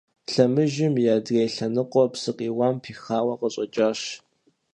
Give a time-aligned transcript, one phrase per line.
[0.31, 3.99] Лъэмыжым и адрей лъэныкъуэр псы къиуам пихауэ къыщӀэкӀащ.